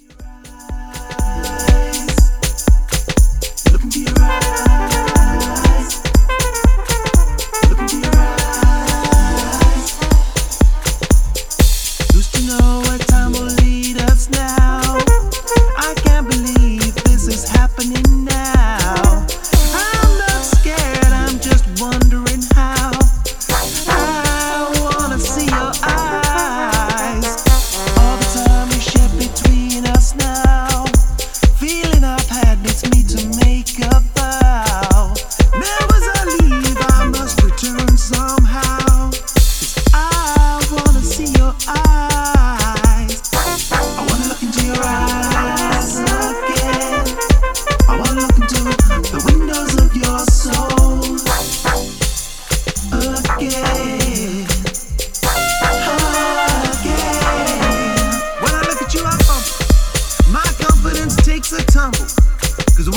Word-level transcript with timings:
you 0.00 0.08
right. 0.20 0.27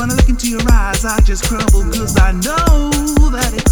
When 0.00 0.10
I 0.10 0.14
look 0.14 0.28
into 0.28 0.48
your 0.48 0.60
eyes, 0.72 1.04
I 1.04 1.20
just 1.20 1.44
crumble, 1.44 1.82
cause 1.92 2.16
I 2.18 2.32
know 2.32 2.90
that 3.30 3.52
it's 3.54 3.69